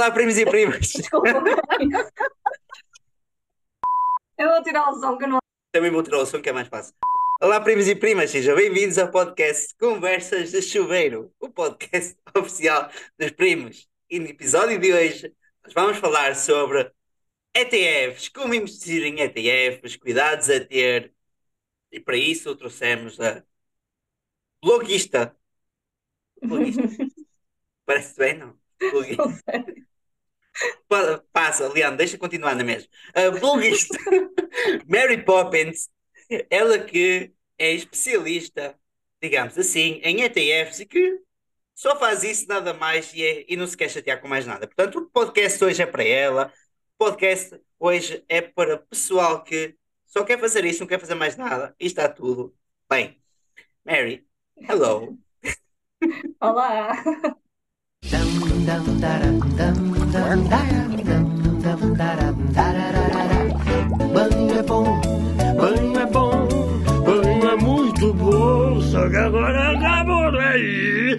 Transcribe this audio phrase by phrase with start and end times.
[0.00, 0.86] Olá, primos e primas.
[0.92, 1.28] Desculpa.
[4.38, 5.38] Eu vou tirar o som que eu não.
[5.70, 6.94] Também vou tirar o som que é mais fácil.
[7.38, 13.30] Olá, primos e primas, sejam bem-vindos ao podcast Conversas de Chuveiro, o podcast oficial dos
[13.32, 13.90] primos.
[14.08, 16.90] E no episódio de hoje, nós vamos falar sobre
[17.52, 21.12] ETFs, como investir em ETFs, cuidados a ter.
[21.92, 23.44] E para isso trouxemos a
[24.62, 25.36] bloguista.
[26.42, 26.84] Bloguista.
[27.84, 28.58] Parece bem, não?
[28.78, 29.89] Bloguista.
[31.32, 32.88] Passa, Leandro, deixa continuar na mesma.
[33.14, 33.96] A bloguista
[34.86, 35.88] Mary Poppins,
[36.48, 38.74] ela que é especialista,
[39.22, 41.20] digamos assim, em ETFs e que
[41.74, 44.66] só faz isso nada mais e, é- e não se quer chatear com mais nada.
[44.66, 46.52] Portanto, o podcast hoje é para ela.
[46.98, 49.74] O podcast hoje é para pessoal que
[50.06, 52.54] só quer fazer isso, não quer fazer mais nada e está tudo
[52.88, 53.18] bem.
[53.84, 54.26] Mary,
[54.68, 55.16] hello.
[56.40, 57.02] Olá.
[58.02, 58.64] Dum dum
[59.00, 59.18] da
[59.72, 59.99] dum
[64.12, 65.00] Banho é bom,
[65.56, 66.48] banho é bom,
[67.04, 71.16] banho é muito bom, só que agora acabou aí.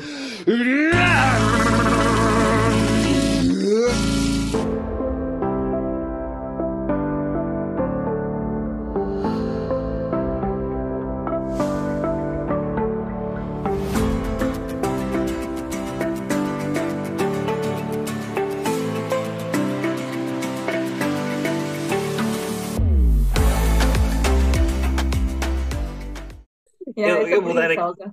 [27.01, 28.03] Yeah, Eu- eu vou dar aqui-.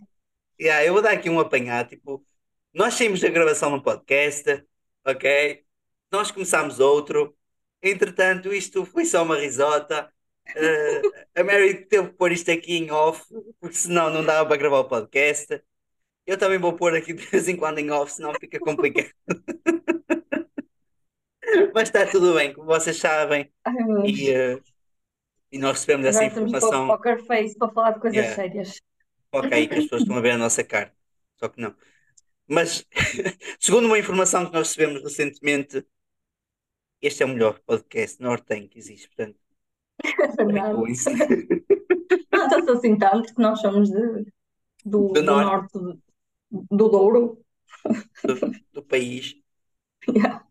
[0.61, 2.25] Yeah, eu vou dar aqui um apanhado, tipo,
[2.75, 4.65] nós saímos da gravação no podcast,
[5.07, 5.65] ok?
[6.11, 7.37] Nós começámos outro,
[7.83, 10.13] entretanto, isto foi só uma risota.
[10.57, 11.03] Eh,
[11.37, 13.25] a Mary teve que pôr isto aqui em off,
[13.61, 15.63] porque senão não dava para gravar o podcast.
[16.27, 19.11] Eu também vou pôr aqui de vez em quando em off, senão fica complicado.
[21.75, 23.75] Mas está tudo bem, como vocês sabem, Ai,
[24.07, 24.59] e, eh,
[25.51, 26.87] e nós recebemos essa Agora informação.
[26.87, 28.35] poker face para falar de coisas Yeah.
[28.35, 28.81] sérias.
[29.33, 30.95] Ok, que as pessoas estão a ver a nossa cara,
[31.37, 31.75] só que não.
[32.47, 32.87] Mas,
[33.61, 35.85] segundo uma informação que nós recebemos recentemente,
[37.01, 39.39] este é o melhor podcast nortenho que existe, portanto,
[40.89, 41.11] isso.
[42.33, 44.01] Não tanto assim tanto, porque nós somos de,
[44.85, 45.47] do, Do do norte.
[45.51, 46.03] norte do,
[46.71, 47.45] do Douro.
[48.25, 49.37] do, do país,
[50.09, 50.47] Yeah.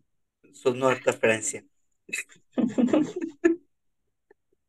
[0.54, 1.64] sou do norte da França.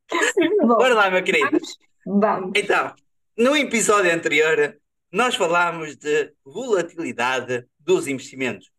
[0.67, 1.49] Bora lá, meu querido.
[1.51, 1.77] vamos?
[2.05, 2.51] Vamos.
[2.55, 2.95] Então,
[3.37, 4.79] no episódio anterior,
[5.11, 8.71] nós falámos de volatilidade dos investimentos.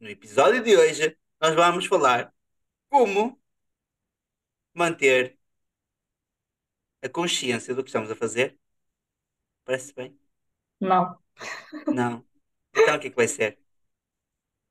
[0.00, 2.32] No episódio de hoje, nós vamos falar
[2.88, 3.40] como
[4.74, 5.38] manter
[7.02, 8.58] a consciência do que estamos a fazer.
[9.64, 10.18] Parece bem?
[10.80, 11.18] Não.
[11.86, 12.24] Não.
[12.74, 13.58] Então, o que é que vai ser?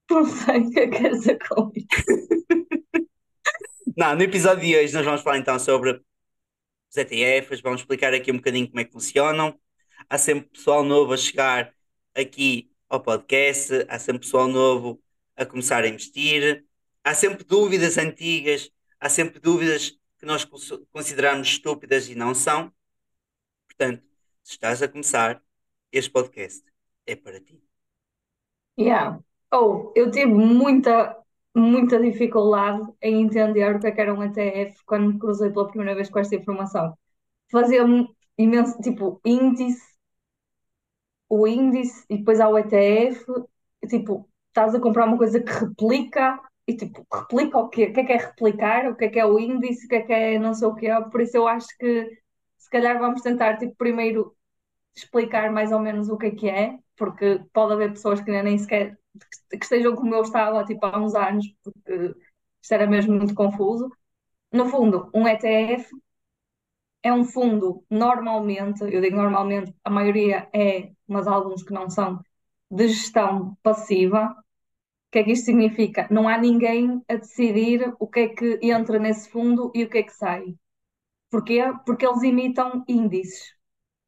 [0.10, 2.23] Não sei o que é que quer dizer com isso.
[3.96, 6.02] Não, no episódio de hoje, nós vamos falar então sobre
[6.90, 9.60] os ETFs, vamos explicar aqui um bocadinho como é que funcionam.
[10.10, 11.74] Há sempre pessoal novo a chegar
[12.16, 15.02] aqui ao podcast, há sempre pessoal novo
[15.36, 16.66] a começar a investir,
[17.04, 22.74] há sempre dúvidas antigas, há sempre dúvidas que nós cons- consideramos estúpidas e não são.
[23.68, 24.04] Portanto,
[24.44, 25.42] se estás a começar,
[25.92, 26.64] este podcast
[27.06, 27.62] é para ti.
[28.78, 29.20] Yeah.
[29.52, 31.23] Oh, eu tive muita,
[31.56, 35.68] muita dificuldade em entender o que é que era um ETF quando me cruzei pela
[35.68, 36.98] primeira vez com esta informação.
[37.52, 39.82] Fazia-me imenso, tipo, índice,
[41.30, 43.26] o índice e depois há o ETF,
[43.82, 47.86] e, tipo, estás a comprar uma coisa que replica e tipo, replica o quê?
[47.88, 48.90] O que é que é replicar?
[48.90, 49.86] O que é que é o índice?
[49.86, 50.88] O que é que é não sei o quê?
[51.12, 52.10] Por isso eu acho que
[52.58, 54.36] se calhar vamos tentar, tipo, primeiro
[54.96, 58.58] explicar mais ou menos o que é que é, porque pode haver pessoas que nem
[58.58, 58.98] sequer
[59.50, 62.16] que estejam como eu estava tipo, há uns anos, porque
[62.62, 63.90] isto era mesmo muito confuso.
[64.52, 65.90] No fundo, um ETF
[67.04, 72.22] é um fundo normalmente, eu digo normalmente, a maioria é, mas alguns que não são,
[72.72, 74.36] de gestão passiva.
[75.10, 76.08] O que é que isto significa?
[76.12, 80.00] Não há ninguém a decidir o que é que entra nesse fundo e o que
[80.00, 80.56] é que sai.
[81.32, 81.62] Porquê?
[81.86, 83.54] Porque eles imitam índices.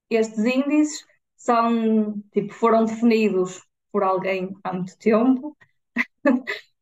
[0.10, 1.06] Estes índices
[1.38, 3.65] são, tipo, foram definidos
[3.96, 5.56] por alguém há muito tempo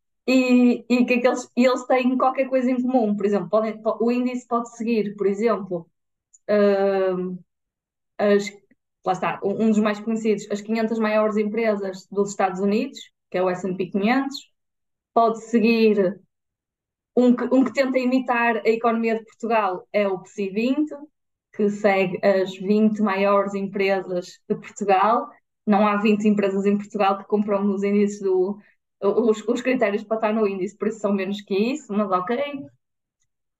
[0.27, 3.15] e, e que é que eles, e eles têm qualquer coisa em comum.
[3.15, 5.89] Por exemplo, podem- po- o índice pode seguir, por exemplo,
[7.17, 7.39] hum,
[8.17, 8.49] as,
[9.05, 12.99] lá está, um dos mais conhecidos, as 500 maiores empresas dos Estados Unidos,
[13.31, 14.35] que é o S&P 500,
[15.13, 16.19] pode seguir
[17.15, 20.95] um que, um que tenta imitar a economia de Portugal é o PSI 20,
[21.55, 25.29] que segue as 20 maiores empresas de Portugal.
[25.65, 28.59] Não há 20 empresas em Portugal que compram os índices do,
[29.01, 32.37] os, os critérios para estar no índice, por isso são menos que isso, mas ok.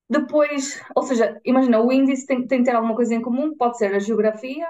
[0.10, 3.78] Depois, ou seja, imagina, o índice tem, tem que ter alguma coisa em comum, pode
[3.78, 4.68] ser a geografia,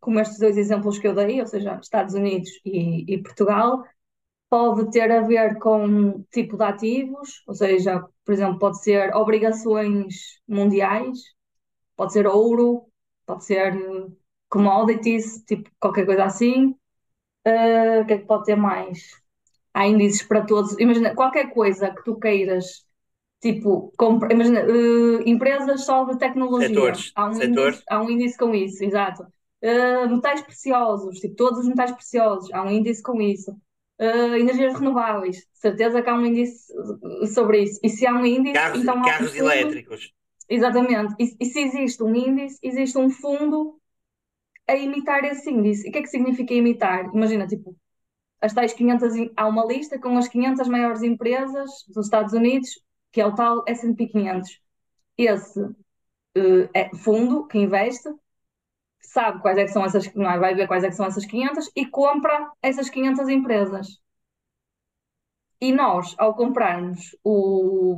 [0.00, 3.84] como estes dois exemplos que eu dei, ou seja, Estados Unidos e, e Portugal,
[4.50, 10.40] pode ter a ver com tipo de ativos, ou seja, por exemplo, pode ser obrigações
[10.48, 11.18] mundiais,
[11.96, 12.86] pode ser ouro,
[13.26, 13.74] pode ser
[14.48, 16.74] commodities, tipo qualquer coisa assim.
[17.46, 19.10] Uh, o que é que pode ter mais?
[19.72, 20.78] Há índices para todos.
[20.78, 22.84] Imagina, qualquer coisa que tu queiras,
[23.40, 26.68] tipo, compra, imagina, uh, empresas só de tecnologia.
[26.68, 27.12] Setores.
[27.14, 27.68] Há um, Setor.
[27.68, 29.26] índice, há um índice com isso, exato.
[29.62, 33.50] Uh, metais preciosos, tipo, todos os metais preciosos, há um índice com isso.
[34.00, 36.72] Uh, energias renováveis, certeza que há um índice
[37.34, 37.80] sobre isso.
[37.82, 40.12] E se há um índice, Carros, então há um carros fundo- elétricos.
[40.48, 41.14] Exatamente.
[41.18, 43.77] E, e se existe um índice, existe um fundo
[44.68, 45.86] a imitar esse índice.
[45.86, 47.06] E o que é que significa imitar?
[47.14, 47.76] Imagina, tipo,
[48.40, 52.70] as tais 500, em- há uma lista com as 500 maiores empresas dos Estados Unidos,
[53.12, 54.60] que é o tal S&P 500.
[55.18, 55.60] Esse
[56.36, 58.08] eh, é fundo que investe,
[59.02, 60.38] sabe quais é que são essas, não é?
[60.38, 63.88] Vai ver quais é que são essas 500 e compra essas 500 empresas.
[65.60, 67.96] E nós, ao comprarmos o,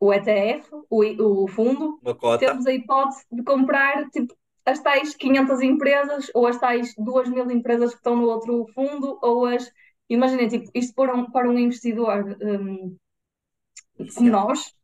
[0.00, 2.00] o ETF, o, o fundo,
[2.36, 4.34] temos a hipótese de comprar tipo,
[4.70, 9.18] as tais 500 empresas ou as tais 2 mil empresas que estão no outro fundo
[9.22, 9.70] ou as.
[10.08, 12.96] Imaginem, tipo, isto para um, para um investidor hum,
[14.14, 14.74] como nós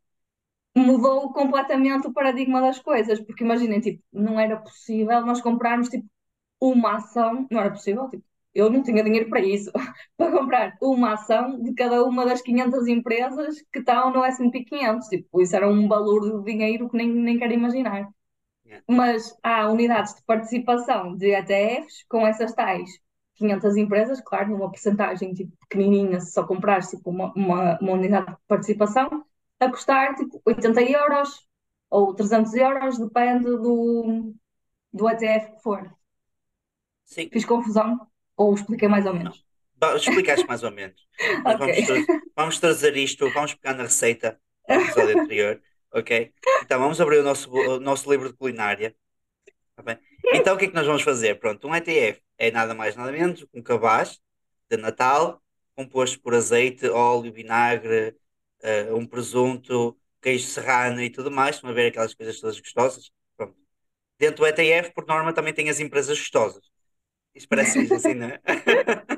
[0.77, 6.05] mudou completamente o paradigma das coisas, porque imaginem, tipo, não era possível nós comprarmos tipo,
[6.61, 8.23] uma ação, não era possível, tipo,
[8.53, 9.71] eu não tinha dinheiro para isso,
[10.17, 15.07] para comprar uma ação de cada uma das 500 empresas que estão no S&P 500,
[15.07, 18.09] tipo, isso era um valor de dinheiro que nem, nem quero imaginar.
[18.89, 22.89] Mas há unidades de participação de ETFs com essas tais
[23.35, 28.27] 500 empresas, claro, numa porcentagem tipo, pequenininha, se só comprares tipo, uma, uma, uma unidade
[28.31, 29.25] de participação,
[29.59, 31.47] a custar tipo 80 euros
[31.89, 34.33] ou 300 euros, depende do,
[34.93, 35.91] do ETF que for.
[37.05, 37.31] Sim.
[37.31, 38.07] Fiz confusão?
[38.35, 39.45] Ou expliquei mais ou menos?
[39.75, 41.07] Ba- Explicaste mais ou menos.
[41.45, 41.67] Mas Ok.
[41.77, 41.79] vamos,
[42.35, 45.61] vamos trazer isto, vamos pegar na receita do episódio anterior,
[45.95, 46.33] ok?
[46.63, 48.95] Então vamos abrir o nosso, o nosso livro de culinária.
[49.75, 49.99] Tá?
[50.33, 51.39] Então o que é que nós vamos fazer?
[51.39, 54.19] Pronto, um ETF é nada mais nada menos que um cabaz
[54.69, 55.41] de Natal
[55.75, 58.15] composto por azeite, óleo, vinagre,
[58.61, 61.55] eh, um presunto, queijo serrano e tudo mais.
[61.57, 63.11] Estão a ver aquelas coisas todas gostosas?
[63.37, 63.55] Pronto.
[64.19, 66.63] Dentro do ETF, por norma, também tem as empresas gostosas.
[67.35, 68.41] Isto parece assim, não é?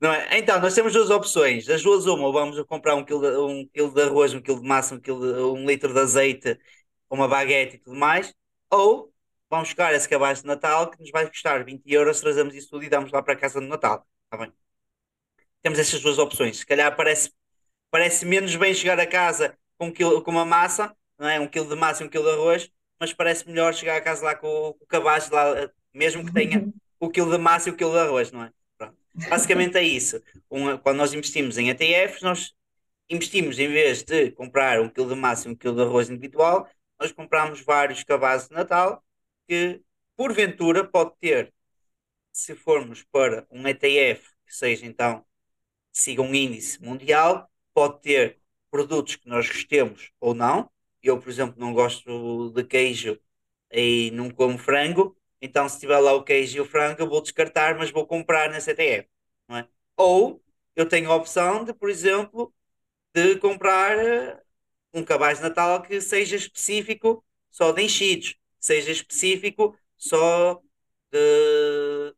[0.00, 0.38] Não é?
[0.38, 1.66] Então, nós temos duas opções.
[1.66, 4.60] Das duas, uma, ou vamos comprar um quilo de, um quilo de arroz, um quilo
[4.60, 6.58] de massa, um, quilo de- um litro de azeite,
[7.10, 8.34] uma baguete e tudo mais,
[8.70, 9.12] ou
[9.50, 12.84] vamos buscar esse cabaz de Natal que nos vai custar 20 euros, trazemos isso tudo
[12.84, 14.06] e damos lá para casa no Natal.
[14.24, 14.52] Está bem?
[15.62, 16.58] Temos essas duas opções.
[16.58, 17.32] Se calhar parece,
[17.90, 21.40] parece menos bem chegar a casa com, um quilo, com uma massa, não é?
[21.40, 22.70] Um quilo de massa e um quilo de arroz,
[23.00, 26.66] mas parece melhor chegar a casa lá com o, o cabaz lá, mesmo que tenha
[27.00, 28.52] o quilo de massa e o quilo de arroz, não é?
[29.28, 30.22] Basicamente é isso.
[30.50, 32.54] Um- quando nós investimos em ETFs, nós
[33.10, 36.68] investimos, em vez de comprar um quilo de massa e um quilo de arroz individual,
[37.00, 39.04] nós compramos vários cabazes de Natal
[39.48, 39.82] que,
[40.16, 41.52] porventura, pode ter,
[42.32, 45.24] se formos para um ETF que seja então,
[45.92, 48.38] siga um índice mundial, pode ter
[48.70, 50.70] produtos que nós gostemos ou não.
[51.02, 53.18] Eu, por exemplo, não gosto de queijo
[53.72, 57.22] e não como frango, então se tiver lá o queijo e o frango, eu vou
[57.22, 59.08] descartar, mas vou comprar nesse ETF,
[59.48, 59.68] não é?
[59.96, 60.42] Ou
[60.76, 62.52] eu tenho a opção de, por exemplo,
[63.14, 64.40] de comprar eh,
[64.94, 70.60] um cabaz de Natal que seja específico só de enchidos, seja específico só
[71.12, 72.14] de,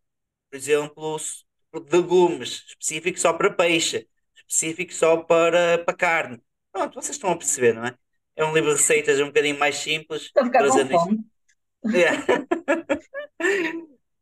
[0.50, 6.40] por exemplo, de legumes, específico só para peixe, específico só para, para carne.
[6.70, 7.96] Pronto, vocês estão a perceber, não é?
[8.36, 11.24] É um livro de receitas um bocadinho mais simples, Estou a ficar com fome.
[11.84, 12.10] É.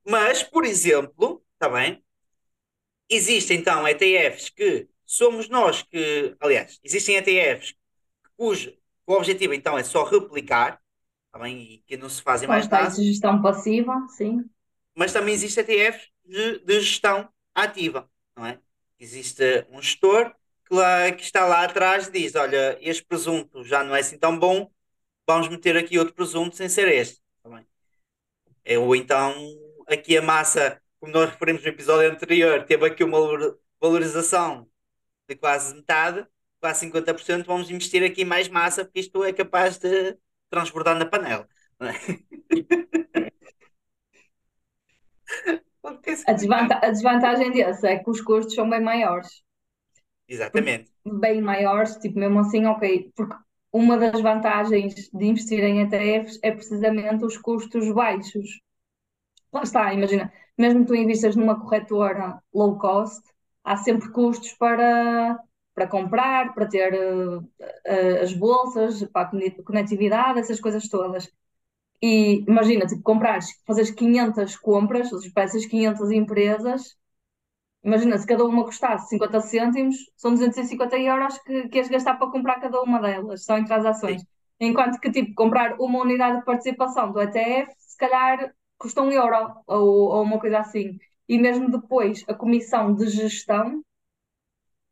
[0.06, 2.02] Mas, por exemplo, está bem?
[3.08, 7.74] Existem então ETFs que somos nós que, aliás, existem ETFs
[8.36, 8.72] cujo
[9.06, 10.80] o objetivo então é só replicar,
[11.26, 11.60] está bem?
[11.60, 14.44] E que não se fazem mais tais nada, de gestão passiva, sim.
[14.94, 18.58] mas também existem ETFs de, de gestão ativa, não é?
[18.98, 20.32] Existe um gestor
[20.64, 24.16] que, lá, que está lá atrás e diz: Olha, este presunto já não é assim
[24.16, 24.70] tão bom,
[25.26, 27.20] vamos meter aqui outro presunto sem ser este, está?
[28.64, 29.32] É, ou então,
[29.88, 34.68] aqui a massa, como nós referimos no episódio anterior, teve aqui uma valor- valorização
[35.28, 36.26] de quase metade,
[36.60, 40.16] quase 50%, vamos investir aqui mais massa, porque isto é capaz de
[40.50, 41.48] transbordar na panela.
[41.80, 42.20] é?
[46.26, 49.42] A, desvanta- a desvantagem desse é que os custos são bem maiores.
[50.28, 50.90] Exatamente.
[51.04, 53.10] Bem maiores, tipo, mesmo assim, ok.
[53.16, 53.34] Porque
[53.72, 58.60] uma das vantagens de investir em ETFs é precisamente os custos baixos.
[59.52, 63.22] Lá está, imagina, mesmo que tu investas numa corretora low cost,
[63.64, 65.38] há sempre custos para,
[65.74, 67.40] para comprar, para ter eh,
[67.86, 71.28] eh, as bolsas, para a cone- conectividade, essas coisas todas.
[72.02, 76.96] E imagina, tipo, comprares, fazeres 500 compras, ou seja, essas 500 empresas,
[77.84, 82.30] imagina, se cada uma custasse 50 cêntimos, são 250 euros que, que ias gastar para
[82.30, 84.20] comprar cada uma delas, só em transações.
[84.22, 84.26] Sim.
[84.60, 89.62] Enquanto que, tipo, comprar uma unidade de participação do ETF, se calhar custa um euro
[89.66, 90.98] ou, ou uma coisa assim.
[91.28, 93.82] E mesmo depois, a comissão de gestão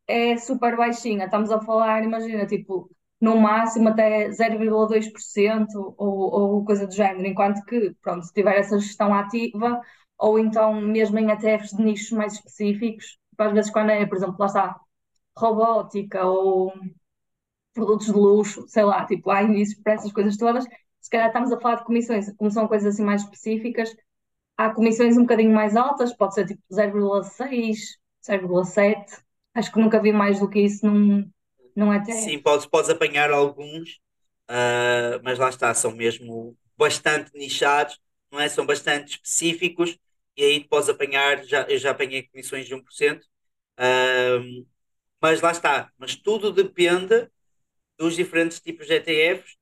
[0.07, 1.25] é super baixinha.
[1.25, 2.89] Estamos a falar, imagina, tipo,
[3.21, 7.27] no máximo até 0,2% ou, ou coisa do género.
[7.27, 9.81] Enquanto que, pronto, se tiver essa gestão ativa,
[10.19, 14.35] ou então mesmo em ETFs de nichos mais específicos, às vezes quando é, por exemplo,
[14.37, 14.79] lá está,
[15.35, 16.73] robótica ou
[17.73, 20.65] produtos de luxo, sei lá, tipo, há indícios para essas coisas todas.
[20.99, 23.95] Se calhar estamos a falar de comissões, como são coisas assim mais específicas,
[24.57, 27.77] há comissões um bocadinho mais altas, pode ser tipo 0,6,
[28.27, 29.23] 0,7.
[29.53, 31.29] Acho que nunca vi mais do que isso num,
[31.73, 32.19] num ETF.
[32.19, 33.99] Sim, podes, podes apanhar alguns,
[34.49, 37.97] ah, mas lá está, são mesmo bastante nichados,
[38.31, 38.49] não é?
[38.49, 39.97] São bastante específicos,
[40.39, 43.27] e aí podes apanhar, já, eu já apanhei comissões de 1%,
[43.77, 44.39] ah,
[45.21, 47.29] mas lá está, mas tudo depende
[47.97, 49.57] dos diferentes tipos de ETFs,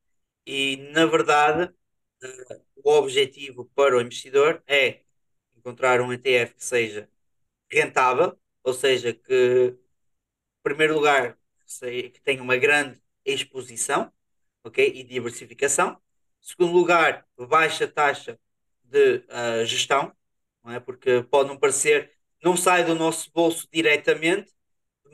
[0.46, 1.72] e na verdade,
[2.24, 5.02] ah, o objetivo para o investidor é
[5.56, 7.08] encontrar um ETF que seja
[7.70, 9.32] rentável, ou seja, que
[9.74, 9.78] em
[10.62, 11.38] primeiro lugar,
[12.12, 14.12] que tenha uma grande exposição,
[14.64, 14.92] ok?
[14.94, 15.92] E diversificação.
[16.42, 18.38] Em segundo lugar, baixa taxa
[18.84, 20.12] de ah, gestão,
[20.64, 20.80] não é?
[20.80, 22.12] Porque pode não parecer,
[22.42, 24.52] não sai do nosso bolso diretamente,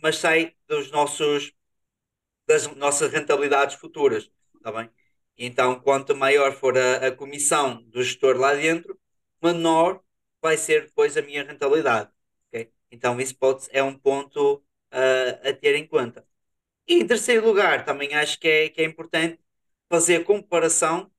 [0.02, 1.52] mas sai dos nossos,
[2.46, 4.90] das nossas rentabilidades futuras, está bem?
[5.36, 8.98] Então, quanto maior for a, a comissão do gestor lá dentro,
[9.42, 10.02] menor
[10.40, 12.10] vai ser depois a minha rentabilidade,
[12.48, 12.70] ok?
[12.90, 16.26] Então, isso pode, é um ponto ah, a ter em conta.
[16.86, 19.40] E em terceiro lugar, também acho que é, que é importante
[19.88, 21.10] fazer comparação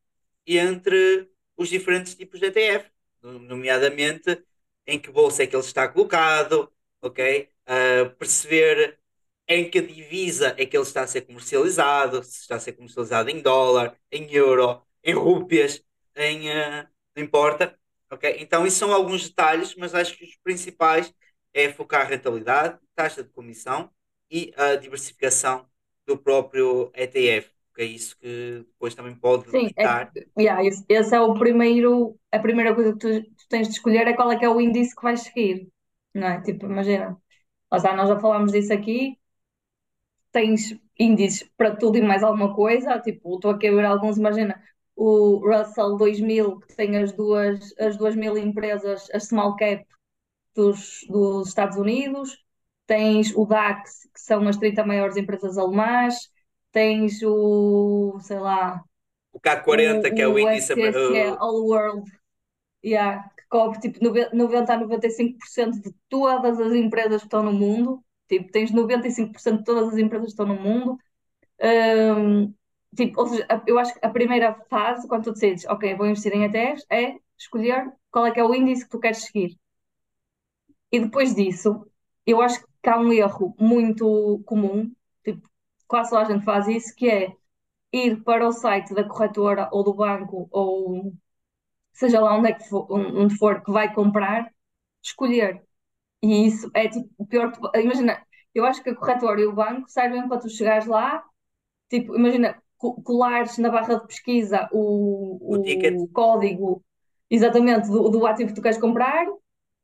[0.48, 2.91] entre os diferentes tipos de ETF,
[3.39, 4.44] nomeadamente
[4.88, 7.50] em que bolsa é que ele está colocado, ok?
[7.65, 9.00] Ah, perceber
[9.48, 13.29] em que divisa é que ele está a ser comercializado, se está a ser comercializado
[13.29, 15.84] em dólar, em euro, em rúpias,
[16.15, 17.77] em, ah, não importa,
[18.12, 18.38] ok?
[18.39, 21.13] Então, isso são alguns detalhes, mas acho que os principais
[21.53, 23.91] é focar a rentabilidade, taxa de comissão
[24.29, 25.70] e a diversificação
[26.05, 30.12] do próprio ETF, que é isso que depois também pode Sim, é, ditar.
[30.39, 34.08] yeah, esse, esse é o primeiro, a primeira coisa que tu, tu tens de escolher
[34.08, 35.70] é qual é que é o índice que vais seguir,
[36.13, 36.41] não é?
[36.41, 37.17] Tipo, imagina,
[37.72, 39.17] lá está, nós já falámos disso aqui,
[40.32, 44.62] tens índices para tudo e mais alguma coisa, tipo, estou aqui a ver alguns, imagina,
[44.96, 49.86] o Russell 2000, que tem as duas, as duas mil empresas, as small cap
[50.55, 52.44] dos, dos Estados Unidos,
[52.88, 56.32] tens o DAX, que são as 30 maiores empresas alemãs,
[56.75, 58.84] tens o, sei lá,
[59.34, 60.74] O K40, que é o, o o índice.
[60.74, 62.12] FTSE uh, All World,
[62.86, 67.53] yeah, que cobre tipo nove- 90 a 95% de todas as empresas que estão no
[67.53, 68.03] mundo.
[68.29, 70.98] Tipo, tens 95% de todas as empresas que estão no mundo.
[71.62, 72.53] Hum,
[72.96, 76.34] tipo, ou seja, eu acho que a primeira fase, quando tu decides, ok, vou investir
[76.34, 79.58] em ETFs, é escolher qual é que é o índice que tu queres seguir.
[80.91, 81.86] E depois disso,
[82.25, 84.91] eu acho que há um erro muito comum,
[85.88, 87.34] quase toda a gente faz isso, que é
[87.94, 91.13] ir para o site da corretora ou do banco ou
[91.94, 94.51] seja lá onde é que for, onde for que vai comprar,
[95.04, 95.62] escolher.
[96.22, 97.54] E isso é tipo o pior.
[97.75, 98.25] Imagina,
[98.56, 101.24] eu acho que a corretora e o banco servem para tu chegares lá,
[101.89, 106.84] tipo, imagina, co- colares na barra de pesquisa O o, o código
[107.30, 109.25] exatamente do, do ativo que tu queres comprar,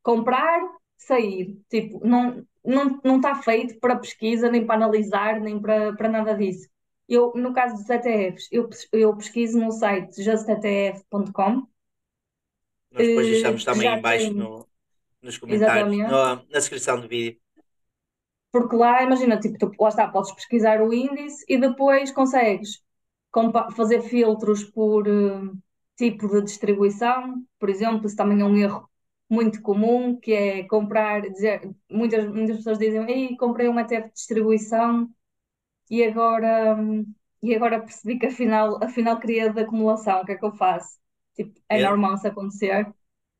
[0.03, 0.61] comprar,
[0.97, 1.59] sair.
[1.69, 6.35] Tipo, não não não está feito para pesquisa, nem para analisar, nem para, para nada
[6.35, 6.69] disso.
[7.07, 11.67] Eu, no caso dos ETFs, eu, eu pesquiso no site justetf.com,
[12.91, 14.67] Nós depois eh, deixamos também já em baixo tem, no,
[15.21, 17.39] nos comentários, no- na descrição do vídeo.
[18.51, 22.81] porque lá, imagina, tipo, tu, lá está, podes pesquisar o índice e depois consegues
[23.75, 25.51] fazer filtros por eh,
[25.95, 28.89] tipo de distribuição, por exemplo, isso também é um erro
[29.31, 31.61] muito comum, que é comprar, dizer,
[31.91, 35.09] muitas, muitas pessoas dizem, Ei, comprei um ETF de distribuição
[35.89, 37.05] e agora, hum,
[37.43, 40.99] e agora percebi que afinal, afinal queria de acumulação, o que é que eu faço?
[41.35, 42.93] Tipo, é normal isso acontecer.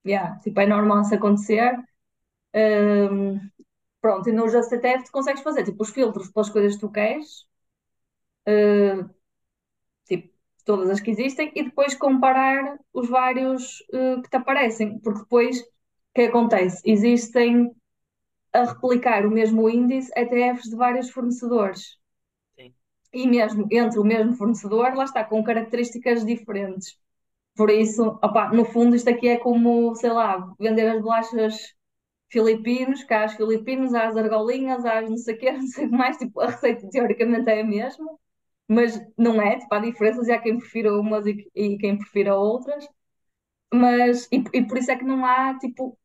[0.06, 1.78] Yeah, tipo, é normal isso acontecer.
[2.56, 3.40] Hum,
[4.02, 6.92] pronto, e no Just ETF tu consegues fazer tipo, os filtros pelas coisas que tu
[6.92, 7.46] queres,
[8.48, 9.10] uh,
[10.06, 10.34] tipo,
[10.66, 15.58] todas as que existem, e depois comparar os vários uh, que te aparecem, porque depois
[16.14, 16.82] que acontece?
[16.86, 17.72] Existem
[18.54, 21.98] a replicar o mesmo índice ETFs de vários fornecedores.
[22.58, 22.74] Sim.
[23.14, 26.98] E mesmo entre o mesmo fornecedor, lá está, com características diferentes.
[27.56, 31.56] Por isso, opá, no fundo, isto aqui é como, sei lá, vender as bolachas
[32.30, 35.98] filipinos, cá as filipinos, às argolinhas, às não sei o quê, não sei o que
[35.98, 38.08] mais, tipo, a receita teoricamente é a mesma,
[38.68, 42.36] mas não é, tipo, há diferenças e há quem prefira umas e, e quem prefira
[42.36, 42.88] outras,
[43.74, 45.98] mas, e, e por isso é que não há, tipo,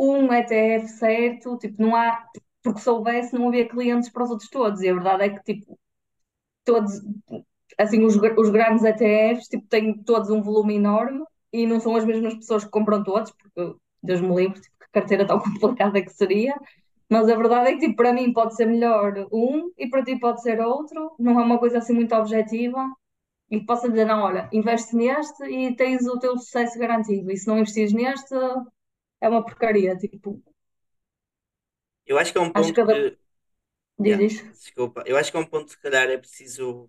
[0.00, 2.24] um ETF certo, tipo, não há,
[2.62, 5.42] porque se houvesse não havia clientes para os outros todos, e a verdade é que,
[5.54, 5.78] tipo,
[6.64, 7.00] todos,
[7.78, 12.04] assim, os, os grandes ETFs, tipo, têm todos um volume enorme e não são as
[12.04, 16.10] mesmas pessoas que compram todos, porque, Deus me livre, tipo, que carteira tão complicada que
[16.10, 16.54] seria,
[17.08, 20.18] mas a verdade é que, tipo, para mim pode ser melhor um e para ti
[20.18, 22.88] pode ser outro, não é uma coisa assim muito objetiva,
[23.50, 27.48] e posso dizer, não, olha, investe neste e tens o teu sucesso garantido, e se
[27.48, 28.34] não investires neste,
[29.20, 30.42] é uma porcaria, tipo,
[32.06, 32.94] Eu acho que é um acho ponto que cada...
[33.12, 33.18] que.
[33.98, 34.44] Diz Yeah, isto.
[34.52, 35.04] desculpa.
[35.06, 36.84] Eu acho que é um ponto se calhar é preciso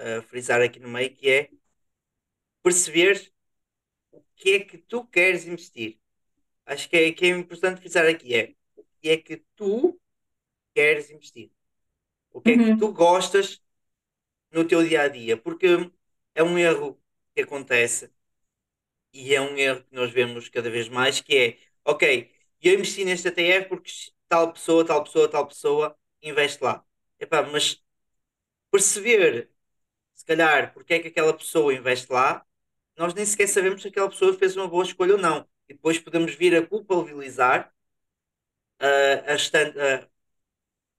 [0.00, 1.50] uh, frisar aqui no meio, que é
[2.62, 3.32] perceber
[4.12, 6.00] o que é que tu queres investir.
[6.66, 10.00] Acho que é, que é importante frisar aqui é o que é que tu
[10.74, 11.52] queres investir.
[12.32, 13.62] O que é que tu Uhum, gostas
[14.52, 15.36] no teu dia a dia.
[15.36, 15.66] Porque
[16.34, 17.00] é um erro
[17.34, 18.12] que acontece
[19.12, 22.30] e é um erro que nós vemos cada vez mais, que é, ok,
[22.62, 23.90] eu investi neste ETF porque
[24.28, 26.84] tal pessoa, tal pessoa, tal pessoa investe lá.
[27.18, 27.82] Epá, mas
[28.70, 29.50] perceber,
[30.14, 32.44] se calhar, porque é que aquela pessoa investe lá,
[32.96, 35.48] nós nem sequer sabemos se aquela pessoa fez uma boa escolha ou não.
[35.68, 37.72] E depois podemos vir a culpabilizar
[38.80, 40.08] ah, a estan- ah,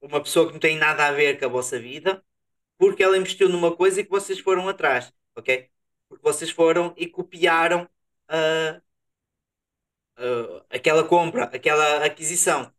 [0.01, 2.23] uma pessoa que não tem nada a ver com a vossa vida
[2.77, 5.69] porque ela investiu numa coisa e que vocês foram atrás, ok?
[6.09, 7.89] Porque vocês foram e copiaram
[8.29, 8.81] ah,
[10.69, 12.71] aquela compra, aquela aquisição.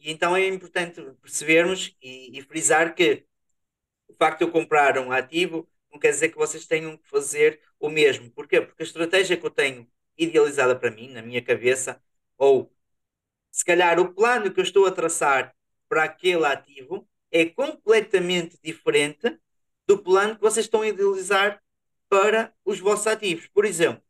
[0.00, 3.26] E então é importante percebermos e, e frisar que
[4.08, 7.60] o facto de eu comprar um ativo não quer dizer que vocês tenham que fazer
[7.80, 8.30] o mesmo.
[8.32, 8.60] Porquê?
[8.60, 12.02] Porque a estratégia que eu tenho idealizada para mim, na minha cabeça,
[12.38, 12.72] ou
[13.50, 15.54] se calhar o plano que eu estou a traçar
[15.88, 19.38] para aquele ativo é completamente diferente
[19.86, 21.62] do plano que vocês estão a idealizar
[22.08, 23.46] para os vossos ativos.
[23.48, 24.02] Por exemplo,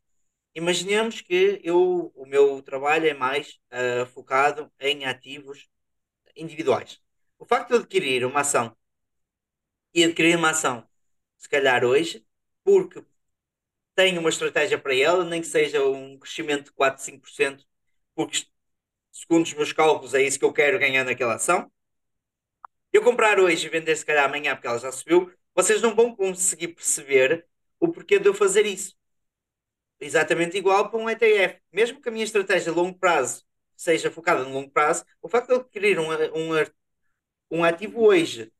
[0.54, 5.68] imaginemos que eu, o meu trabalho é mais ah, focado em ativos
[6.36, 7.00] individuais.
[7.38, 8.76] O facto de eu adquirir uma ação
[9.94, 10.86] e adquirir uma ação,
[11.38, 12.24] se calhar hoje,
[12.64, 13.04] porque
[13.94, 17.66] tenho uma estratégia para ela, nem que seja um crescimento de 4, 5%,
[18.14, 18.46] porque
[19.12, 21.70] segundo os meus cálculos é isso que eu quero ganhar naquela ação.
[22.92, 26.14] Eu comprar hoje e vender se calhar amanhã porque ela já subiu, vocês não vão
[26.14, 27.46] conseguir perceber
[27.80, 28.96] o porquê de eu fazer isso.
[30.02, 31.60] Exatamente igual para um ETF.
[31.72, 33.44] Mesmo que a minha estratégia a longo prazo
[33.76, 36.52] seja focada no longo prazo, o facto de eu adquirir um, um,
[37.50, 38.52] um ativo hoje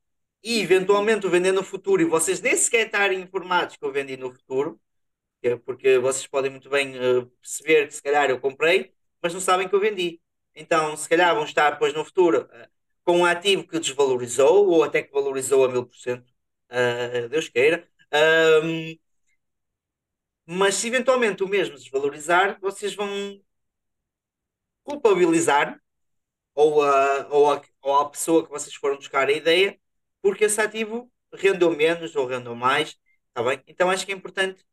[0.42, 4.16] e eventualmente o vender no futuro e vocês nem sequer estarem informados que eu vendi
[4.16, 4.80] no futuro,
[5.42, 9.40] é porque vocês podem muito bem eh, perceber que se calhar eu comprei, mas não
[9.40, 10.20] sabem que eu vendi.
[10.54, 12.68] Então, se calhar vão estar depois no futuro eh,
[13.04, 16.32] com um ativo que desvalorizou ou até que valorizou a mil por cento,
[16.70, 17.88] eh, Deus queira.
[20.46, 23.40] Mas se eventualmente o mesmo desvalorizar, vocês vão
[24.84, 25.80] culpabilizar
[26.54, 29.78] ou a, ou a, ou a pessoa que vocês foram buscar a ideia,
[30.22, 32.98] porque esse ativo rendeu menos ou rendeu mais,
[33.34, 33.62] tá bem?
[33.66, 34.64] Então acho que é importante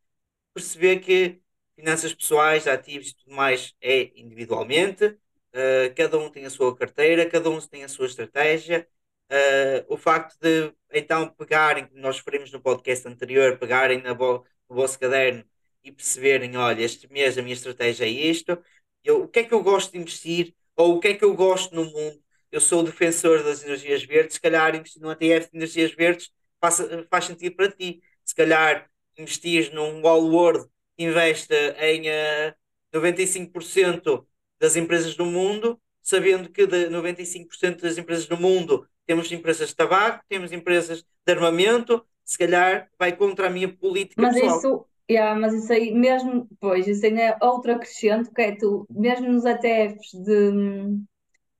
[0.53, 1.41] perceber que
[1.75, 7.29] finanças pessoais, ativos e tudo mais é individualmente, uh, cada um tem a sua carteira,
[7.29, 8.87] cada um tem a sua estratégia.
[9.31, 14.45] Uh, o facto de então pegarem, como nós referimos no podcast anterior, pegarem na vo
[14.69, 15.45] no vosso caderno
[15.83, 18.57] e perceberem, olha, este mês a minha estratégia é isto,
[19.03, 21.33] eu, o que é que eu gosto de investir, ou o que é que eu
[21.33, 22.21] gosto no mundo.
[22.51, 26.31] Eu sou o defensor das energias verdes, se calhar investir num ETF de energias verdes
[26.59, 28.01] faz, faz sentido para ti.
[28.25, 32.53] Se calhar investir num All World que investe em uh,
[32.93, 34.25] 95%
[34.59, 39.75] das empresas do mundo, sabendo que de 95% das empresas do mundo temos empresas de
[39.75, 44.57] tabaco, temos empresas de armamento, se calhar vai contra a minha política Mas pessoal.
[44.57, 48.85] isso, yeah, mas isso aí mesmo, pois, isso ainda é outro acrescente, que é tu,
[48.89, 50.99] mesmo nos ETFs de,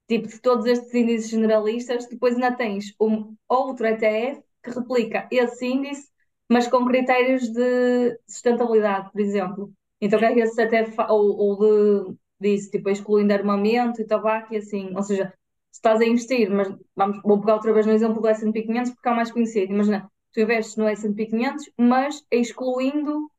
[0.08, 5.66] tipo, de todos estes índices generalistas, depois ainda tens um outro ETF que replica esse
[5.66, 6.10] índice,
[6.50, 9.72] mas com critérios de sustentabilidade, por exemplo.
[10.02, 14.54] Então, que é que esse ETF ou, ou de, disso, tipo, excluindo armamento e tabaco
[14.54, 15.34] e assim, ou seja,
[15.72, 18.92] se estás a investir, mas vamos, vou pegar outra vez no exemplo do S&P 500
[18.94, 23.30] porque é o mais conhecido, imagina, tu investes no S&P 500, mas excluindo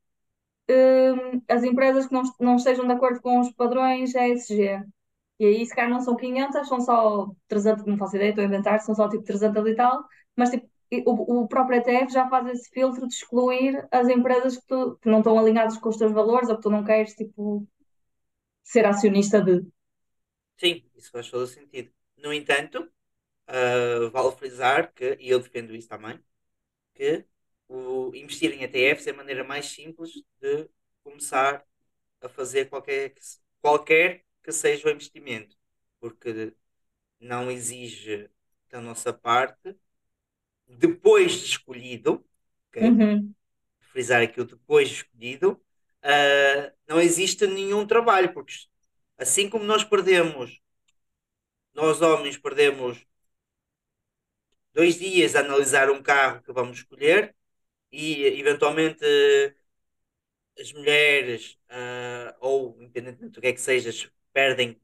[0.71, 4.83] hum, as empresas que não, não estejam de acordo com os padrões ESG.
[5.41, 8.47] E aí, se calhar, não são 500, são só 300, não faço ideia, estou a
[8.47, 10.05] inventar, são só tipo 300 e tal,
[10.37, 10.69] mas tipo,
[11.07, 15.09] o, o próprio ETF já faz esse filtro de excluir as empresas que, tu- que
[15.09, 17.67] não estão alinhadas com os teus valores ou que tu não queres, tipo,
[18.65, 19.67] ser acionista de.
[20.59, 21.93] Sim, isso faz todo sentido.
[22.17, 22.93] No entanto,
[23.47, 26.23] ah, vale frisar que, e eu defendo isso também,
[26.95, 27.27] que
[27.71, 30.69] o investir em ETFs é a maneira mais simples de
[31.05, 31.65] começar
[32.21, 33.21] a fazer qualquer que,
[33.61, 35.57] qualquer que seja o investimento,
[36.01, 36.55] porque
[37.21, 38.31] não exige
[38.71, 39.77] da nossa parte,
[40.69, 42.25] depois de escolhido,
[42.69, 43.01] ok?
[43.01, 43.35] Uhum,
[43.93, 45.61] frisar aqui o depois de escolhido,
[46.03, 48.55] ah, não existe nenhum trabalho, porque
[49.19, 50.61] assim como nós perdemos,
[51.75, 53.05] nós homens perdemos
[54.73, 57.35] dois dias a analisar um carro que vamos escolher
[57.93, 59.05] e eventualmente
[60.59, 64.81] as mulheres, ah, ou independentemente do que é que sejas, perdem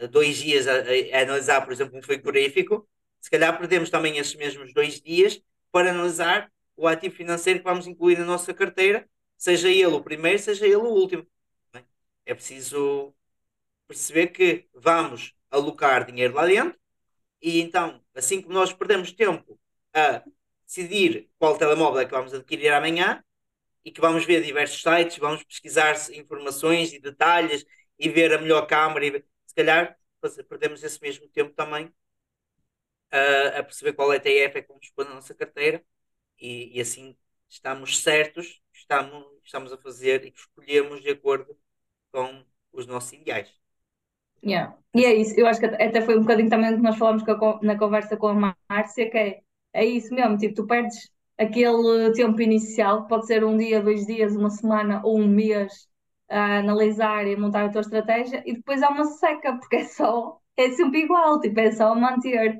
[0.00, 2.88] ah, dois dias a, a- a analisar, por exemplo, um frigorífico,
[3.20, 7.86] se calhar perdemos também esses mesmos dois dias para analisar o ativo financeiro que vamos
[7.88, 11.26] incluir na nossa carteira, seja ele o primeiro, seja ele o último.
[11.74, 11.84] É
[12.26, 13.14] É preciso
[13.88, 16.78] perceber que vamos alocar dinheiro lá dentro
[17.42, 19.58] e então, assim que nós perdemos tempo
[19.94, 20.22] a
[20.74, 23.22] decidir qual telemóvel é que vamos adquirir amanhã,
[23.84, 27.64] e que vamos ver diversos sites, vamos pesquisar informações e detalhes
[27.98, 29.96] e ver a melhor câmara e se calhar
[30.48, 31.92] perdemos esse mesmo tempo também
[33.10, 35.84] a, a perceber qual ETF é que vamos pôr na nossa carteira
[36.38, 37.16] e, e assim
[37.48, 41.58] estamos certos, estamos, estamos a fazer e que escolhemos de acordo
[42.12, 43.52] com os nossos ideais.
[44.44, 44.74] yeah.
[44.94, 47.78] E é isso, eu acho que até foi um bocadinho também que nós con- na
[47.78, 53.06] conversa com a Márcia, que é, é isso mesmo, tipo, tu perdes aquele tempo inicial,
[53.06, 55.88] pode ser um dia, dois dias, uma semana ou um mês
[56.28, 60.38] a analisar e montar a tua estratégia e depois há uma seca, porque é só,
[60.56, 62.58] é sempre igual, tipo, é só manter.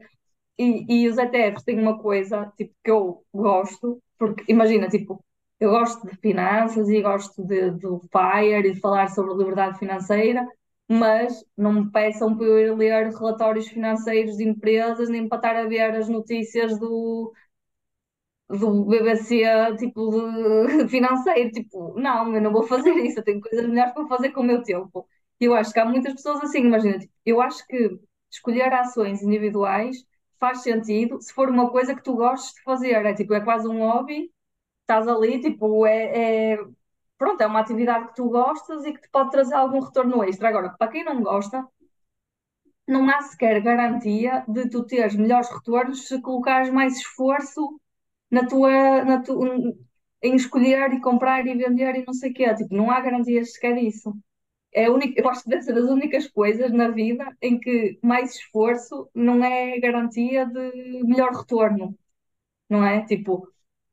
[0.59, 5.25] E, e os ETFs têm uma coisa, tipo, que eu gosto, porque imagina, tipo,
[5.61, 10.47] eu gosto de finanças e gosto de, do FIRE e de falar sobre liberdade financeira,
[10.89, 15.57] mas não me peçam para eu ir ler relatórios financeiros de empresas, nem para estar
[15.57, 17.33] a ver as notícias do,
[18.49, 19.43] do BBC,
[19.79, 24.07] tipo, de financeiro, tipo, não, eu não vou fazer isso, eu tenho coisas melhores para
[24.09, 25.07] fazer com o meu tempo.
[25.41, 27.99] E eu acho que há muitas pessoas assim, imagina, tipo, eu acho que
[28.31, 29.97] escolher ações individuais
[30.39, 33.67] faz sentido se for uma coisa que tu gostes de fazer, é tipo, é quase
[33.69, 34.31] um hobby,
[34.83, 36.59] estás ali, tipo, é, é-
[37.23, 40.49] pronto, é uma atividade que tu gostas e que te pode trazer algum retorno extra.
[40.49, 41.65] Agora, para quem não gosta,
[42.87, 47.81] não há sequer garantia de tu teres melhores retornos se colocares mais esforço
[48.31, 49.41] na tua, na tu,
[50.23, 52.55] em escolher e comprar e vender e não sei o quê.
[52.55, 54.13] Tipo, não há garantias sequer disso.
[54.75, 58.37] É única, eu acho que deve ser das únicas coisas na vida em que mais
[58.37, 61.97] esforço não é garantia de melhor retorno,
[62.71, 63.05] não é?
[63.07, 63.52] Tipo,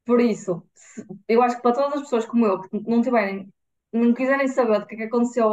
[0.09, 3.53] por isso, se- eu acho que para todas as pessoas como eu que não tiverem,
[3.93, 5.47] não quiserem saber do que é que aconteceu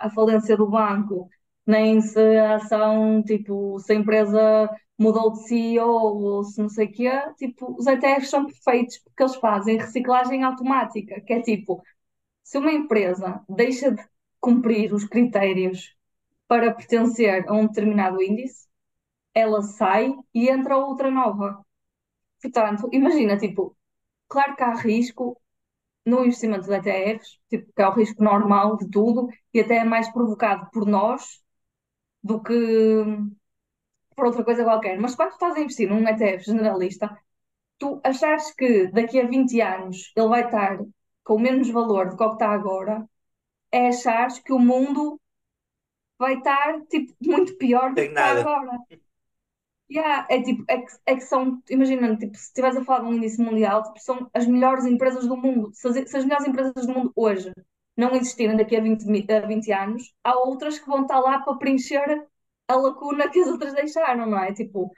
[0.00, 1.28] à falência do banco,
[1.66, 6.86] nem se a ação, tipo, se a empresa mudou de CEO ou se não sei
[6.86, 11.82] o quê, tipo, os ETFs são perfeitos porque eles fazem reciclagem automática, que é tipo,
[12.44, 14.02] se uma empresa deixa de
[14.40, 15.94] cumprir os critérios
[16.48, 18.68] para pertencer a um determinado índice,
[19.34, 21.64] ela sai e entra outra nova.
[22.42, 23.76] Portanto, imagina, tipo,
[24.28, 25.40] claro que há risco
[26.06, 29.84] no investimento de ETFs, tipo, que é o risco normal de tudo e até é
[29.84, 31.42] mais provocado por nós
[32.22, 32.54] do que
[34.14, 34.98] por outra coisa qualquer.
[34.98, 37.16] Mas quando tu estás a investir num ETF generalista,
[37.78, 40.78] tu achares que daqui a 20 anos ele vai estar
[41.24, 43.08] com menos valor do que o que está agora,
[43.72, 45.20] é achares que o mundo
[46.18, 48.78] vai estar tipo, muito pior do que está agora.
[49.90, 53.06] Yeah, é tipo, é que, é que são, imagina, tipo, se estiveres a falar de
[53.06, 55.70] um índice mundial, tipo, são as melhores empresas do mundo.
[55.74, 57.52] Se as, se as melhores empresas do mundo hoje
[57.96, 61.40] não existirem daqui a 20, mi- a 20 anos, há outras que vão estar lá
[61.40, 62.26] para preencher
[62.68, 64.52] a lacuna que as outras deixaram, não é?
[64.52, 64.90] Tipo,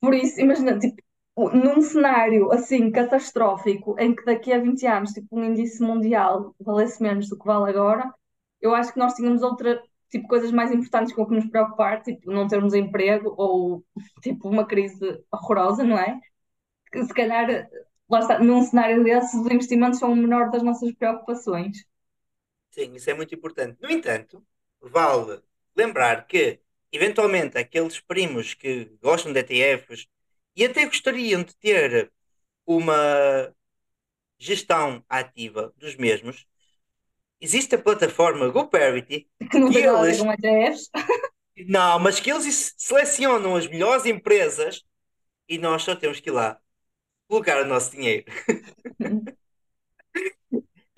[0.00, 1.02] por isso, imagina, tipo,
[1.52, 7.02] num cenário assim catastrófico, em que daqui a 20 anos, tipo, um índice mundial valesse
[7.02, 8.12] menos do que vale agora,
[8.60, 12.30] eu acho que nós tínhamos outra, tipo, coisas mais importantes com que nos preocupar, tipo,
[12.30, 13.84] não termos emprego ou,
[14.22, 16.20] tipo, uma crise horrorosa, não é?
[16.92, 17.68] Que se calhar,
[18.10, 21.78] lá está, num cenário desses, os investimentos são o menor das nossas preocupações.
[22.70, 23.78] Sim, isso é muito importante.
[23.80, 24.46] No entanto,
[24.80, 25.42] vale
[25.76, 26.60] lembrar que,
[26.92, 30.06] eventualmente, aqueles primos que gostam de ETFs
[30.56, 32.12] e até gostariam de ter
[32.66, 33.54] uma
[34.38, 36.46] gestão ativa dos mesmos,
[37.40, 40.90] existe a plataforma GoParity Que não que tem eles, com ETFs.
[41.66, 44.82] não, mas que eles selecionam as melhores empresas
[45.48, 46.58] e nós só temos que ir lá
[47.28, 48.24] colocar o nosso dinheiro.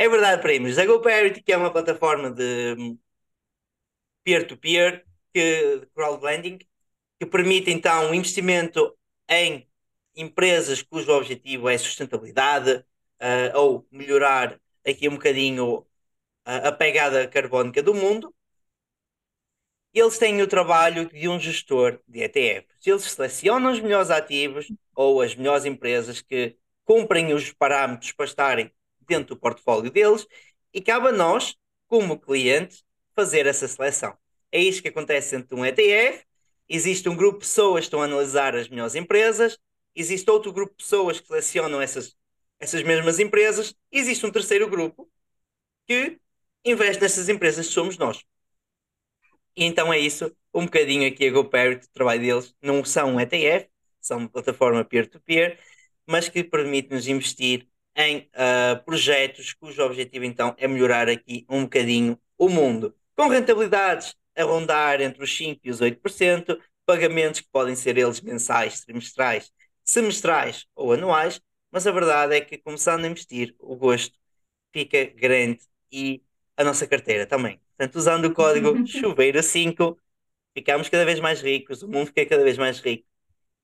[0.02, 0.78] É verdade, primos.
[0.78, 2.98] A GoParity, que é uma plataforma de hum,
[4.24, 6.58] peer-to-peer, que, de crowdlending,
[7.18, 8.96] que permite então um investimento
[9.28, 9.68] em
[10.16, 12.82] empresas cujo objetivo é sustentabilidade,
[13.20, 15.86] ah, ou melhorar aqui um bocadinho
[16.58, 18.34] a, pegada carbónica do mundo.
[19.92, 22.86] Eles têm o trabalho de um gestor de ETFs.
[22.86, 28.72] Eles selecionam os melhores ativos ou as melhores empresas que cumprem os parâmetros para estarem
[29.00, 30.26] dentro do portfólio deles
[30.72, 31.56] e cabe a nós,
[31.88, 32.84] como clientes,
[33.14, 34.16] fazer essa seleção.
[34.52, 36.24] É isto que acontece dentro de um ETF.
[36.68, 39.58] Existe um grupo de pessoas que estão a analisar as melhores empresas,
[39.94, 42.16] existe outro grupo de pessoas que selecionam essas,
[42.60, 45.10] essas mesmas empresas, existe um terceiro grupo
[45.86, 46.20] que
[46.64, 48.24] investe nessas empresas que somos nós.
[49.56, 53.20] E então é isso, um bocadinho aqui a GoParity, o trabalho deles, não são um
[53.20, 53.68] ETF,
[54.00, 55.58] são uma plataforma peer-to-peer,
[56.06, 62.18] mas que permite-nos investir em ah, projetos cujo objetivo então é melhorar aqui um bocadinho
[62.38, 67.74] o mundo, com rentabilidades a rondar entre os 5% e os 8%, pagamentos que podem
[67.76, 69.52] ser eles mensais, trimestrais,
[69.84, 74.18] semestrais ou anuais, mas a verdade é que começando a investir, o gosto
[74.72, 75.60] fica grande
[75.92, 76.22] e
[76.60, 77.58] a nossa carteira também.
[77.76, 79.96] Portanto, usando o código Chuveiro5,
[80.54, 83.06] ficamos cada vez mais ricos, o mundo fica cada vez mais rico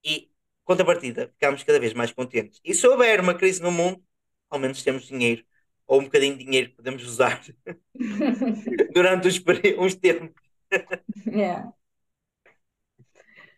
[0.02, 0.30] e,
[0.64, 2.58] contrapartida, ficamos cada vez mais contentes.
[2.64, 4.02] E se houver uma crise no mundo,
[4.48, 5.44] ao menos temos dinheiro,
[5.86, 7.42] ou um bocadinho de dinheiro que podemos usar
[8.94, 9.44] durante uns,
[9.78, 10.42] uns tempos.
[11.26, 11.70] Yeah.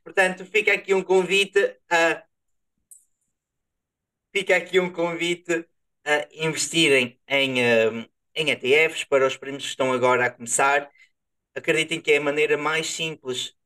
[0.02, 2.24] Portanto, fica aqui um convite a
[4.32, 5.66] fica aqui um convite
[6.04, 10.90] a investirem em, eh, em ETFs para os primos que estão agora a começar.
[11.54, 13.56] Acreditem que é a maneira mais simples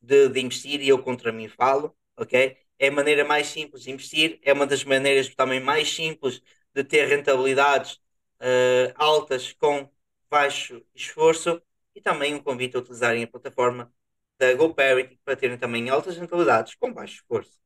[0.00, 2.56] de, de investir e eu contra mim falo, ok?
[2.78, 6.42] É a maneira mais simples de investir, é uma das maneiras também mais simples
[6.74, 8.00] de ter rentabilidades
[8.40, 9.88] eh, altas com
[10.30, 11.62] baixo esforço
[11.94, 13.92] e também um convite a utilizarem a plataforma
[14.38, 17.58] da GoParity para terem também altas rentabilidades com baixo esforço.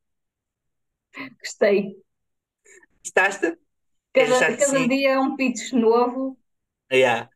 [1.40, 1.96] Gostei.
[3.03, 3.59] Gostaste?
[4.19, 4.89] Cada, cada sim?
[4.89, 6.37] dia é um pitch novo,
[6.91, 7.29] Yeah.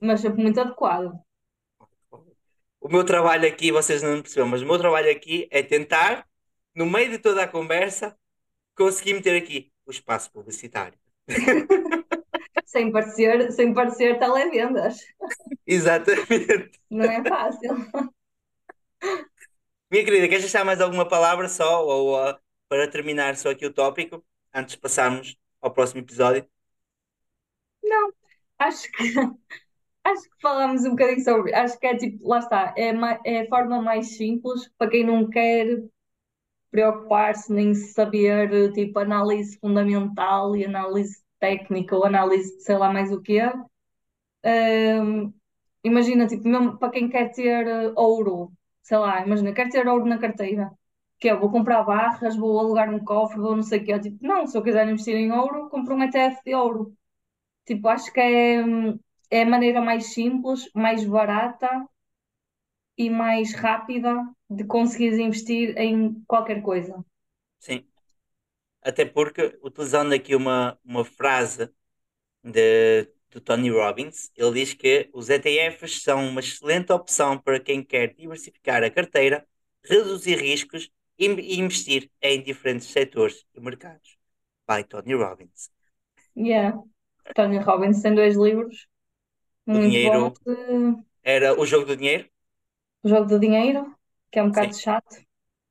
[0.00, 1.12] mas sempre muito adequado.
[2.80, 6.26] O meu trabalho aqui, vocês não perceberam, mas o meu trabalho aqui é tentar,
[6.74, 8.16] no meio de toda a conversa,
[8.76, 10.98] conseguir meter aqui o espaço publicitário.
[12.64, 14.98] Sem parecer, sem parecer televendas.
[15.66, 16.80] Exatamente.
[16.90, 17.76] Não é fácil.
[19.90, 23.72] Minha querida, queres deixar mais alguma palavra só, ou ah, para terminar só aqui o
[23.72, 26.46] tópico, antes de passarmos ao próximo episódio?
[28.58, 29.04] Acho que,
[30.04, 31.54] acho que falamos um bocadinho sobre.
[31.54, 32.90] Acho que é tipo, lá está, é,
[33.24, 35.82] é a forma mais simples para quem não quer
[36.70, 43.12] preocupar-se nem saber tipo análise fundamental e análise técnica ou análise de sei lá mais
[43.12, 43.40] o quê.
[44.44, 45.32] Ahm,
[45.84, 48.52] imagina, tipo, mesmo para quem quer ter ouro,
[48.82, 50.70] sei lá, imagina, quer ter ouro na carteira.
[51.18, 53.98] Que é, vou comprar barras, vou alugar um cofre, vou não sei o quê.
[53.98, 56.94] Tipo, não, se eu quiser investir em ouro, compro um ETF de ouro.
[57.66, 58.56] Tipo, acho que é,
[59.30, 61.68] é a maneira mais simples, mais barata
[62.96, 64.14] e mais rápida
[64.48, 67.04] de conseguires investir em qualquer coisa.
[67.58, 67.86] Sim.
[68.82, 71.70] Até porque, utilizando aqui uma, uma frase
[72.42, 77.82] de, do Tony Robbins, ele diz que os ETFs são uma excelente opção para quem
[77.84, 79.46] quer diversificar a carteira,
[79.84, 84.18] reduzir riscos e e investir em diferentes setores e mercados.
[84.68, 85.70] By Tony Robbins.
[86.36, 86.72] Yeah.
[87.34, 88.86] Tony Robbins tem dois livros
[89.72, 92.28] O muito dinheiro de era o jogo do dinheiro?
[93.02, 93.94] O Jogo do Dinheiro,
[94.30, 94.76] que é um bocado Sim.
[94.76, 95.16] chato,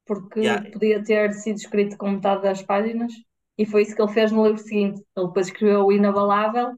[0.06, 0.62] porque Yeah.
[0.74, 3.14] podia ter sido escrito com metade das páginas,
[3.58, 5.04] e foi isso que ele fez no livro seguinte.
[5.18, 6.78] Ele depois escreveu O Inabalável,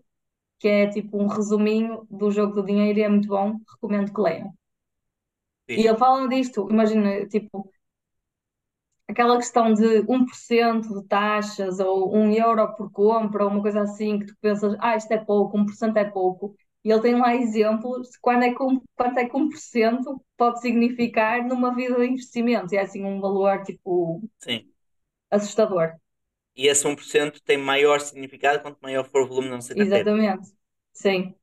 [0.60, 4.22] que é tipo um resuminho do Jogo do Dinheiro e é muito bom, recomendo que
[4.22, 4.54] leiam.
[5.76, 5.88] E Fixe.
[5.88, 7.72] ele fala disto, imagina, tipo,
[9.08, 14.20] aquela questão de 1% de taxas ou 1 euro por compra ou uma coisa assim,
[14.20, 16.56] que tu pensas, ah, isto é pouco, 1% é pouco.
[16.84, 20.62] E ele tem lá exemplos de quando é que um, quanto é que 1% pode
[20.62, 22.74] significar numa vida de investimento.
[22.74, 24.72] E é assim um valor, tipo, Sim.
[25.32, 25.98] assustador.
[26.58, 30.12] E esse 1% tem maior significado quanto maior for o volume nossa carteira.
[30.14, 30.50] Exatamente.
[30.94, 31.36] Sim.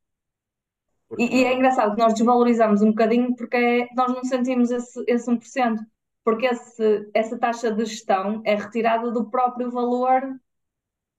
[1.09, 4.25] Porque E, e é não- engraçado que nós desvalorizamos um bocadinho porque é- nós não
[4.25, 5.83] sentimos esse, esse 1%,
[6.25, 10.23] porque esse, essa taxa de gestão é retirada do próprio valor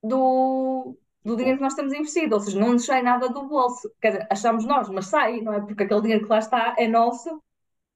[0.03, 3.89] do, do dinheiro que nós temos investido, ou seja, não nos sai nada do bolso.
[4.01, 5.61] Quer dizer, achamos nós, mas sai, não é?
[5.61, 7.41] Porque aquele dinheiro que lá está é nosso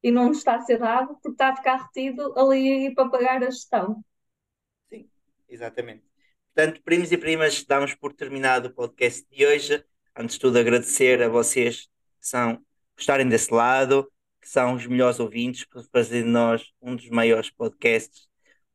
[0.04, 3.44] e não nos está a ser dado porque está a ficar retido ali para pagar
[3.44, 4.04] a gestão.
[4.88, 5.10] Sim,
[5.48, 6.04] exatamente.
[6.54, 9.84] Portanto, primos e primas, damos por terminado o podcast de hoje.
[10.16, 12.64] Antes de tudo, agradecer a vocês que são,
[12.98, 14.12] estarem desse lado,
[14.50, 18.28] são os melhores ouvintes, por fazer de nós um dos maiores podcasts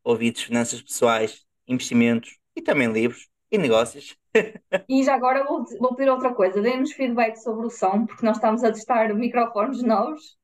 [0.05, 4.17] ouvidos finanças pessoais, investimentos e também livros e negócios.
[4.89, 8.37] E já agora vou, vou pedir outra coisa, deem-nos feedback sobre o som, porque nós
[8.37, 10.37] estamos a testar microfones novos.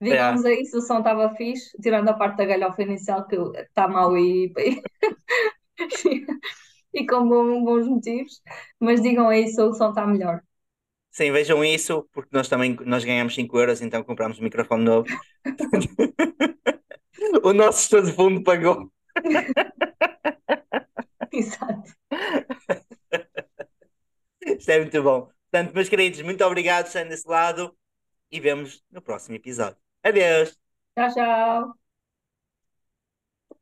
[0.00, 3.88] Digam-nos aí se o som estava fixe, tirando a parte da galhofa inicial que está
[3.88, 4.52] mau e,
[6.94, 8.40] e com bons motivos,
[8.78, 10.42] mas digam aí se o som está melhor.
[11.12, 15.06] Sim, vejam isso, porque nós também nós ganhamos 5 euros, então compramos um microfone novo.
[17.44, 18.90] o nosso gestor de fundo pagou.
[21.30, 21.92] Exato.
[24.46, 25.30] Isto é muito bom.
[25.50, 27.76] Portanto, meus queridos, muito obrigado por estarem desse lado
[28.30, 29.76] e vemos no próximo episódio.
[30.02, 30.58] Adeus!
[30.96, 31.81] Tchau, tchau.